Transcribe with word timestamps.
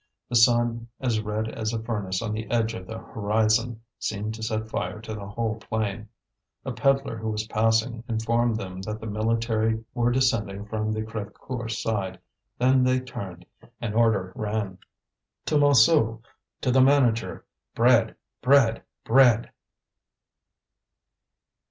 The 0.29 0.35
sun, 0.35 0.87
as 0.99 1.19
red 1.21 1.47
as 1.47 1.73
a 1.73 1.83
furnace 1.83 2.23
on 2.23 2.31
the 2.33 2.49
edge 2.49 2.73
of 2.73 2.87
the 2.87 2.97
horizon, 2.97 3.81
seemed 3.99 4.33
to 4.33 4.41
set 4.41 4.67
fire 4.67 4.99
to 4.99 5.13
the 5.13 5.27
whole 5.27 5.57
plain. 5.57 6.09
A 6.65 6.71
pedlar 6.71 7.17
who 7.17 7.29
was 7.29 7.45
passing 7.45 8.03
informed 8.09 8.57
them 8.57 8.81
that 8.81 8.99
the 8.99 9.05
military 9.05 9.85
were 9.93 10.09
descending 10.09 10.65
from 10.65 10.91
the 10.91 11.03
Crévecoeur 11.03 11.69
side. 11.69 12.17
Then 12.57 12.83
they 12.83 12.99
turned. 12.99 13.45
An 13.79 13.93
order 13.93 14.31
ran: 14.33 14.79
"To 15.45 15.57
Montsou! 15.57 16.23
To 16.61 16.71
the 16.71 16.81
manager! 16.81 17.45
Bread! 17.75 18.15
bread! 18.41 18.81
bread!" 19.03 19.51